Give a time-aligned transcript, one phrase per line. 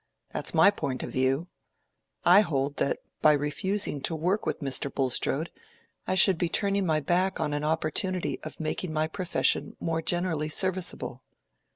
[0.31, 1.47] That's my point of view.
[2.25, 4.91] I hold that by refusing to work with Mr.
[4.91, 5.51] Bulstrode
[6.07, 10.49] I should be turning my back on an opportunity of making my profession more generally
[10.49, 11.21] serviceable."